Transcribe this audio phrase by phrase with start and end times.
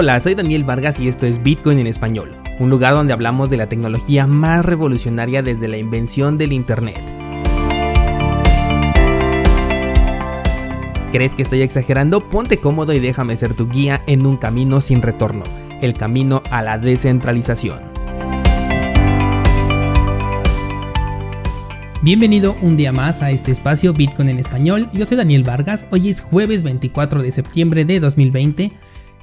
[0.00, 3.56] Hola, soy Daniel Vargas y esto es Bitcoin en español, un lugar donde hablamos de
[3.56, 7.00] la tecnología más revolucionaria desde la invención del Internet.
[11.10, 12.20] ¿Crees que estoy exagerando?
[12.20, 15.42] Ponte cómodo y déjame ser tu guía en un camino sin retorno,
[15.82, 17.80] el camino a la descentralización.
[22.02, 24.88] Bienvenido un día más a este espacio Bitcoin en español.
[24.92, 25.86] Yo soy Daniel Vargas.
[25.90, 28.70] Hoy es jueves 24 de septiembre de 2020.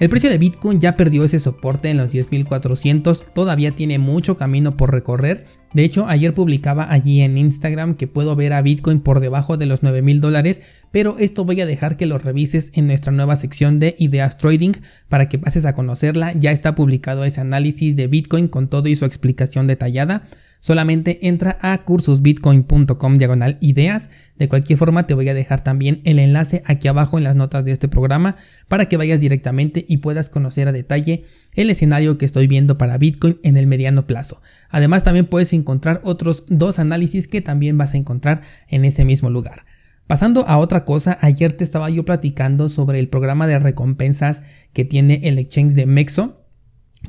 [0.00, 4.76] El precio de Bitcoin ya perdió ese soporte en los 10.400, todavía tiene mucho camino
[4.76, 5.46] por recorrer.
[5.72, 9.66] De hecho, ayer publicaba allí en Instagram que puedo ver a Bitcoin por debajo de
[9.66, 13.78] los 9.000 dólares, pero esto voy a dejar que lo revises en nuestra nueva sección
[13.78, 14.72] de ideas trading
[15.08, 16.32] para que pases a conocerla.
[16.32, 20.28] Ya está publicado ese análisis de Bitcoin con todo y su explicación detallada.
[20.64, 24.08] Solamente entra a cursosbitcoin.com diagonal ideas.
[24.38, 27.66] De cualquier forma te voy a dejar también el enlace aquí abajo en las notas
[27.66, 32.24] de este programa para que vayas directamente y puedas conocer a detalle el escenario que
[32.24, 34.40] estoy viendo para Bitcoin en el mediano plazo.
[34.70, 39.28] Además también puedes encontrar otros dos análisis que también vas a encontrar en ese mismo
[39.28, 39.66] lugar.
[40.06, 44.42] Pasando a otra cosa, ayer te estaba yo platicando sobre el programa de recompensas
[44.72, 46.43] que tiene el exchange de Mexo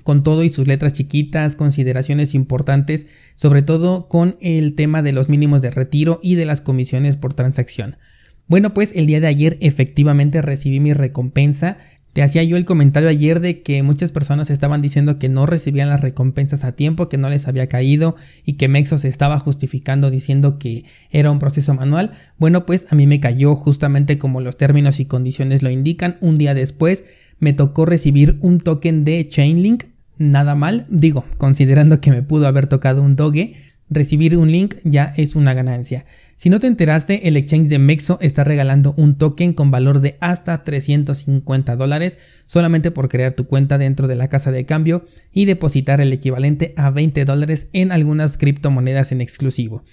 [0.05, 5.29] con todo y sus letras chiquitas, consideraciones importantes, sobre todo con el tema de los
[5.29, 7.97] mínimos de retiro y de las comisiones por transacción.
[8.45, 11.79] Bueno, pues el día de ayer efectivamente recibí mi recompensa.
[12.13, 15.89] Te hacía yo el comentario ayer de que muchas personas estaban diciendo que no recibían
[15.89, 20.11] las recompensas a tiempo, que no les había caído y que Mexo se estaba justificando
[20.11, 22.11] diciendo que era un proceso manual.
[22.37, 26.17] Bueno, pues a mí me cayó justamente como los términos y condiciones lo indican.
[26.21, 27.05] Un día después
[27.39, 30.85] me tocó recibir un token de Chainlink nada mal.
[30.89, 33.55] Digo, considerando que me pudo haber tocado un doge,
[33.89, 36.05] recibir un link ya es una ganancia.
[36.37, 40.17] Si no te enteraste, el exchange de Mexo está regalando un token con valor de
[40.19, 45.45] hasta 350 dólares solamente por crear tu cuenta dentro de la casa de cambio y
[45.45, 49.83] depositar el equivalente a 20 dólares en algunas criptomonedas en exclusivo.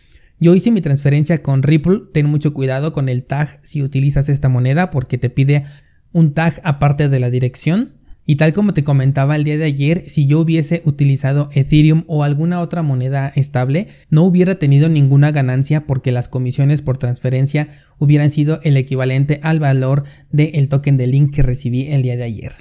[0.41, 4.49] Yo hice mi transferencia con Ripple, ten mucho cuidado con el tag si utilizas esta
[4.49, 5.67] moneda porque te pide
[6.11, 7.93] un tag aparte de la dirección
[8.25, 12.23] y tal como te comentaba el día de ayer, si yo hubiese utilizado Ethereum o
[12.23, 17.69] alguna otra moneda estable, no hubiera tenido ninguna ganancia porque las comisiones por transferencia
[17.99, 22.23] hubieran sido el equivalente al valor del token de link que recibí el día de
[22.23, 22.53] ayer.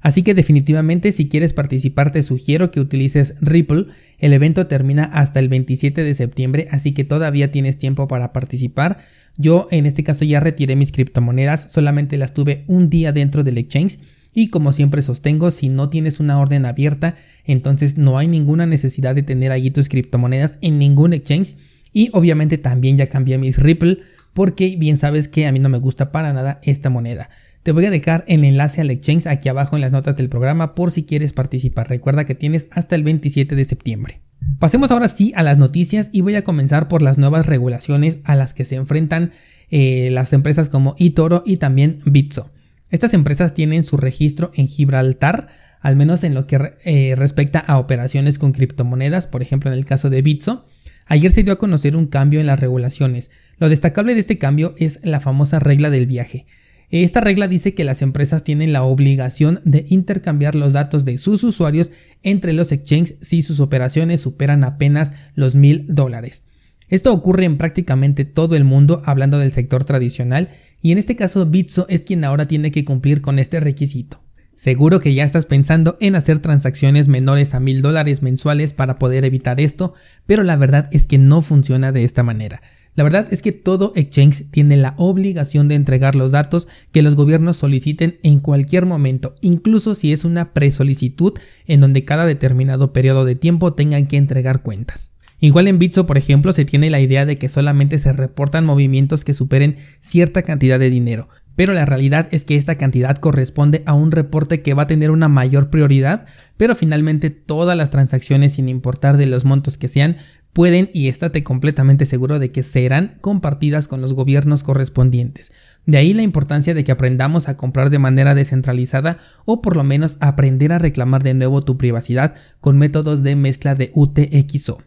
[0.00, 3.86] Así que definitivamente si quieres participar te sugiero que utilices Ripple.
[4.18, 8.98] El evento termina hasta el 27 de septiembre, así que todavía tienes tiempo para participar.
[9.36, 13.58] Yo en este caso ya retiré mis criptomonedas, solamente las tuve un día dentro del
[13.58, 13.98] exchange
[14.38, 19.16] y como siempre sostengo, si no tienes una orden abierta, entonces no hay ninguna necesidad
[19.16, 21.56] de tener allí tus criptomonedas en ningún exchange.
[21.92, 23.98] Y obviamente también ya cambié mis Ripple
[24.34, 27.30] porque bien sabes que a mí no me gusta para nada esta moneda.
[27.64, 30.76] Te voy a dejar el enlace al exchange aquí abajo en las notas del programa
[30.76, 31.88] por si quieres participar.
[31.88, 34.20] Recuerda que tienes hasta el 27 de septiembre.
[34.60, 38.36] Pasemos ahora sí a las noticias y voy a comenzar por las nuevas regulaciones a
[38.36, 39.32] las que se enfrentan
[39.68, 42.52] eh, las empresas como eToro y también Bitso.
[42.90, 45.48] Estas empresas tienen su registro en Gibraltar,
[45.80, 49.84] al menos en lo que eh, respecta a operaciones con criptomonedas, por ejemplo en el
[49.84, 50.66] caso de Bitso.
[51.06, 53.30] Ayer se dio a conocer un cambio en las regulaciones.
[53.58, 56.46] Lo destacable de este cambio es la famosa regla del viaje.
[56.90, 61.44] Esta regla dice que las empresas tienen la obligación de intercambiar los datos de sus
[61.44, 66.44] usuarios entre los exchanges si sus operaciones superan apenas los mil dólares.
[66.88, 70.50] Esto ocurre en prácticamente todo el mundo hablando del sector tradicional
[70.80, 74.20] y en este caso Bitso es quien ahora tiene que cumplir con este requisito.
[74.56, 79.24] Seguro que ya estás pensando en hacer transacciones menores a mil dólares mensuales para poder
[79.24, 79.94] evitar esto,
[80.26, 82.60] pero la verdad es que no funciona de esta manera.
[82.96, 87.14] La verdad es que todo exchange tiene la obligación de entregar los datos que los
[87.14, 91.34] gobiernos soliciten en cualquier momento, incluso si es una presolicitud
[91.66, 95.12] en donde cada determinado periodo de tiempo tengan que entregar cuentas.
[95.40, 99.24] Igual en Bitso, por ejemplo, se tiene la idea de que solamente se reportan movimientos
[99.24, 103.92] que superen cierta cantidad de dinero, pero la realidad es que esta cantidad corresponde a
[103.92, 106.26] un reporte que va a tener una mayor prioridad,
[106.56, 110.18] pero finalmente todas las transacciones, sin importar de los montos que sean,
[110.52, 115.52] pueden y estate completamente seguro de que serán compartidas con los gobiernos correspondientes.
[115.86, 119.84] De ahí la importancia de que aprendamos a comprar de manera descentralizada o por lo
[119.84, 124.78] menos aprender a reclamar de nuevo tu privacidad con métodos de mezcla de UTXO.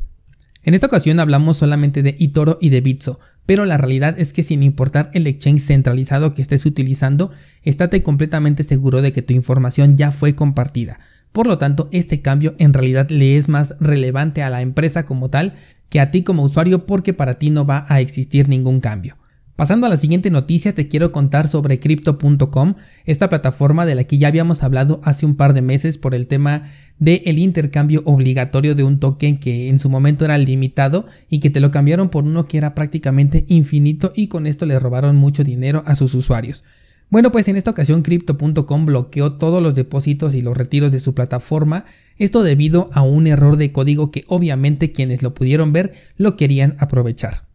[0.63, 4.43] En esta ocasión hablamos solamente de eToro y de Bitso, pero la realidad es que
[4.43, 7.31] sin importar el exchange centralizado que estés utilizando,
[7.63, 10.99] estate completamente seguro de que tu información ya fue compartida.
[11.31, 15.29] Por lo tanto, este cambio en realidad le es más relevante a la empresa como
[15.29, 15.55] tal
[15.89, 19.17] que a ti como usuario porque para ti no va a existir ningún cambio.
[19.61, 22.73] Pasando a la siguiente noticia, te quiero contar sobre crypto.com,
[23.05, 26.25] esta plataforma de la que ya habíamos hablado hace un par de meses por el
[26.25, 31.51] tema del intercambio obligatorio de un token que en su momento era limitado y que
[31.51, 35.43] te lo cambiaron por uno que era prácticamente infinito y con esto le robaron mucho
[35.43, 36.63] dinero a sus usuarios.
[37.11, 41.13] Bueno, pues en esta ocasión crypto.com bloqueó todos los depósitos y los retiros de su
[41.13, 41.85] plataforma,
[42.17, 46.75] esto debido a un error de código que obviamente quienes lo pudieron ver lo querían
[46.79, 47.50] aprovechar.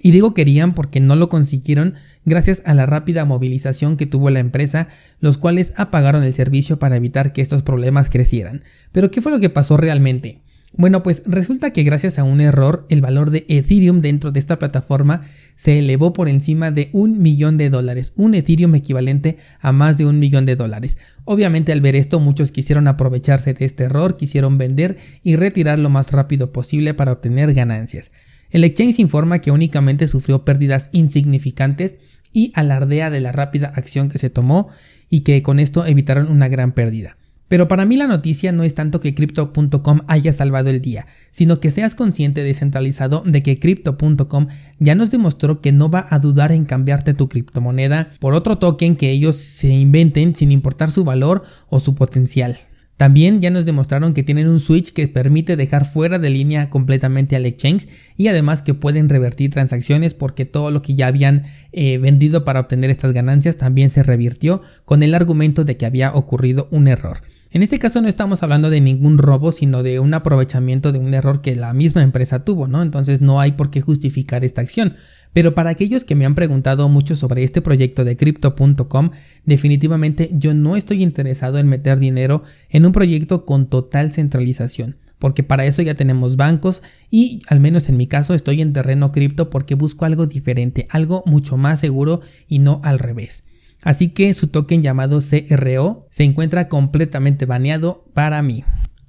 [0.00, 4.40] Y digo querían porque no lo consiguieron gracias a la rápida movilización que tuvo la
[4.40, 4.88] empresa,
[5.20, 8.62] los cuales apagaron el servicio para evitar que estos problemas crecieran.
[8.92, 10.42] Pero ¿qué fue lo que pasó realmente?
[10.74, 14.58] Bueno, pues resulta que gracias a un error el valor de Ethereum dentro de esta
[14.58, 15.22] plataforma
[15.56, 20.04] se elevó por encima de un millón de dólares, un Ethereum equivalente a más de
[20.04, 20.98] un millón de dólares.
[21.24, 25.88] Obviamente al ver esto muchos quisieron aprovecharse de este error, quisieron vender y retirar lo
[25.88, 28.12] más rápido posible para obtener ganancias.
[28.50, 31.96] El exchange informa que únicamente sufrió pérdidas insignificantes
[32.32, 34.68] y alardea de la rápida acción que se tomó
[35.10, 37.16] y que con esto evitaron una gran pérdida.
[37.48, 41.60] Pero para mí la noticia no es tanto que crypto.com haya salvado el día, sino
[41.60, 44.48] que seas consciente descentralizado de que crypto.com
[44.78, 48.96] ya nos demostró que no va a dudar en cambiarte tu criptomoneda por otro token
[48.96, 52.58] que ellos se inventen sin importar su valor o su potencial.
[52.98, 57.36] También ya nos demostraron que tienen un switch que permite dejar fuera de línea completamente
[57.36, 57.86] al exchange
[58.16, 62.58] y además que pueden revertir transacciones porque todo lo que ya habían eh, vendido para
[62.58, 67.22] obtener estas ganancias también se revirtió con el argumento de que había ocurrido un error.
[67.50, 71.14] En este caso no estamos hablando de ningún robo, sino de un aprovechamiento de un
[71.14, 72.82] error que la misma empresa tuvo, ¿no?
[72.82, 74.96] Entonces no hay por qué justificar esta acción.
[75.32, 79.10] Pero para aquellos que me han preguntado mucho sobre este proyecto de crypto.com,
[79.46, 85.42] definitivamente yo no estoy interesado en meter dinero en un proyecto con total centralización, porque
[85.42, 89.48] para eso ya tenemos bancos y al menos en mi caso estoy en terreno cripto
[89.48, 93.44] porque busco algo diferente, algo mucho más seguro y no al revés.
[93.82, 98.64] Así que su token llamado CRO se encuentra completamente baneado para mí.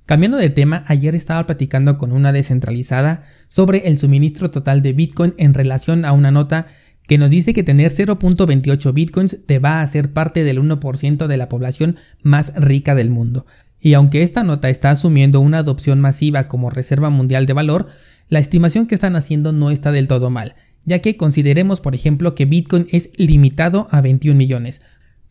[0.05, 5.35] Cambiando de tema, ayer estaba platicando con una descentralizada sobre el suministro total de Bitcoin
[5.37, 6.67] en relación a una nota
[7.09, 11.37] que nos dice que tener 0.28 Bitcoins te va a hacer parte del 1% de
[11.37, 13.45] la población más rica del mundo.
[13.79, 17.87] Y aunque esta nota está asumiendo una adopción masiva como reserva mundial de valor,
[18.29, 20.55] la estimación que están haciendo no está del todo mal,
[20.89, 24.81] ya que consideremos por ejemplo que Bitcoin es limitado a 21 millones,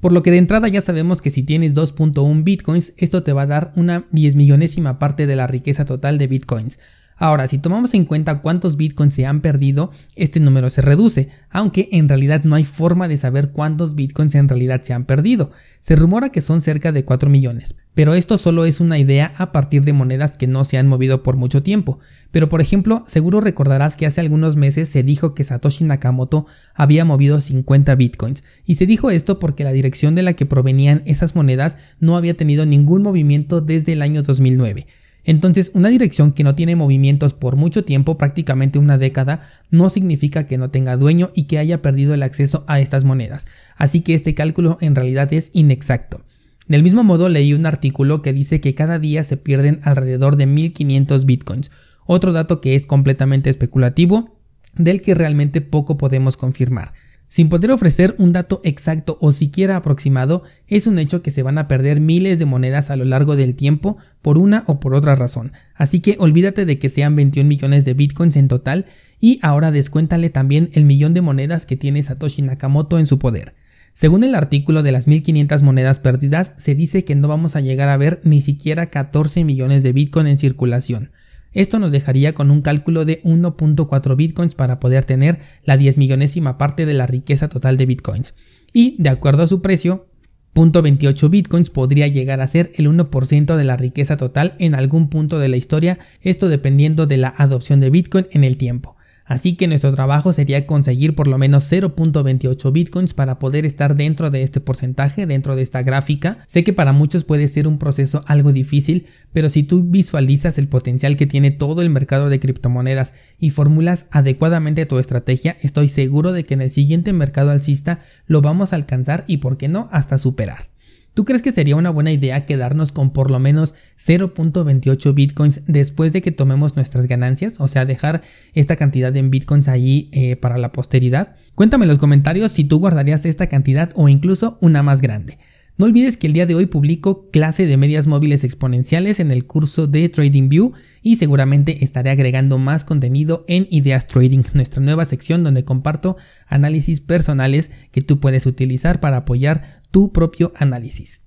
[0.00, 3.43] por lo que de entrada ya sabemos que si tienes 2.1 bitcoins, esto te va
[3.43, 6.78] a dar una 10 millonésima parte de la riqueza total de bitcoins.
[7.16, 11.88] Ahora, si tomamos en cuenta cuántos bitcoins se han perdido, este número se reduce, aunque
[11.90, 15.50] en realidad no hay forma de saber cuántos bitcoins en realidad se han perdido.
[15.81, 19.50] Se rumora que son cerca de 4 millones, pero esto solo es una idea a
[19.50, 21.99] partir de monedas que no se han movido por mucho tiempo.
[22.31, 27.05] Pero por ejemplo, seguro recordarás que hace algunos meses se dijo que Satoshi Nakamoto había
[27.05, 31.35] movido 50 bitcoins, y se dijo esto porque la dirección de la que provenían esas
[31.35, 34.87] monedas no había tenido ningún movimiento desde el año 2009.
[35.25, 40.47] Entonces, una dirección que no tiene movimientos por mucho tiempo, prácticamente una década, no significa
[40.47, 43.44] que no tenga dueño y que haya perdido el acceso a estas monedas.
[43.77, 46.23] Así que este cálculo en realidad es inexacto.
[46.69, 50.47] Del mismo modo, leí un artículo que dice que cada día se pierden alrededor de
[50.47, 51.70] 1500 bitcoins,
[52.06, 54.38] otro dato que es completamente especulativo,
[54.75, 56.93] del que realmente poco podemos confirmar.
[57.29, 61.58] Sin poder ofrecer un dato exacto o siquiera aproximado, es un hecho que se van
[61.58, 65.15] a perder miles de monedas a lo largo del tiempo por una o por otra
[65.15, 65.53] razón.
[65.75, 68.87] Así que olvídate de que sean 21 millones de bitcoins en total
[69.20, 73.55] y ahora descuéntale también el millón de monedas que tiene Satoshi Nakamoto en su poder.
[73.98, 77.88] Según el artículo de las 1500 monedas perdidas, se dice que no vamos a llegar
[77.88, 81.10] a ver ni siquiera 14 millones de bitcoin en circulación.
[81.52, 86.58] Esto nos dejaría con un cálculo de 1.4 bitcoins para poder tener la 10 millonésima
[86.58, 88.34] parte de la riqueza total de bitcoins.
[88.72, 90.06] Y, de acuerdo a su precio,
[90.55, 95.40] 0.28 bitcoins podría llegar a ser el 1% de la riqueza total en algún punto
[95.40, 98.96] de la historia, esto dependiendo de la adopción de bitcoin en el tiempo.
[99.29, 104.31] Así que nuestro trabajo sería conseguir por lo menos 0.28 bitcoins para poder estar dentro
[104.31, 106.39] de este porcentaje, dentro de esta gráfica.
[106.47, 110.69] Sé que para muchos puede ser un proceso algo difícil, pero si tú visualizas el
[110.69, 116.32] potencial que tiene todo el mercado de criptomonedas y formulas adecuadamente tu estrategia, estoy seguro
[116.32, 119.91] de que en el siguiente mercado alcista lo vamos a alcanzar y por qué no
[119.93, 120.78] hasta superar.
[121.19, 126.13] ¿Tú crees que sería una buena idea quedarnos con por lo menos 0.28 bitcoins después
[126.13, 127.56] de que tomemos nuestras ganancias?
[127.58, 128.22] O sea, dejar
[128.55, 131.34] esta cantidad en bitcoins allí eh, para la posteridad.
[131.56, 135.39] Cuéntame en los comentarios si tú guardarías esta cantidad o incluso una más grande.
[135.77, 139.44] No olvides que el día de hoy publico clase de medias móviles exponenciales en el
[139.44, 140.72] curso de TradingView
[141.03, 146.17] y seguramente estaré agregando más contenido en Ideas Trading, nuestra nueva sección donde comparto
[146.48, 151.23] análisis personales que tú puedes utilizar para apoyar tu propio análisis.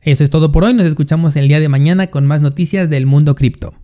[0.00, 3.06] Eso es todo por hoy, nos escuchamos el día de mañana con más noticias del
[3.06, 3.74] mundo cripto.